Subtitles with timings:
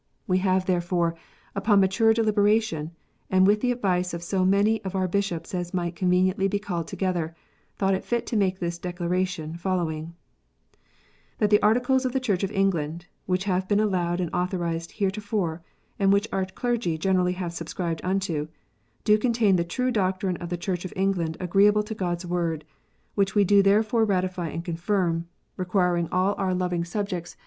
[0.25, 1.13] We have therefore,
[1.53, 2.89] upon mature deliberation,
[3.29, 6.87] and with the advice of so many of our Bishops as might conveniently be called
[6.87, 7.35] together,
[7.77, 10.15] thought fit to make this declaration following:"
[11.37, 15.61] That the Articles of the Church of England (which have been allowed and authorized heretofore,
[15.99, 18.47] and which our clergy generally have subscribed unto)
[19.03, 22.65] do contain the true doctrine of the Church of England agreeable to God s Word:
[23.15, 25.27] wliich we do therefore ratify and confirm,
[25.57, 27.39] requiring all our loving subjects 74 KNOTS UNTIED.